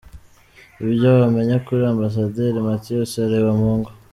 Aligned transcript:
Ibyo 0.85 1.09
wamenya 1.19 1.55
kuri 1.65 1.81
Ambasaderi 1.93 2.65
Mathias 2.67 3.11
Harebamungu. 3.21 3.89